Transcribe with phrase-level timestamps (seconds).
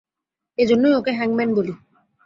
[0.57, 1.73] এজন্যই ওকে হ্যাংম্যান বলি।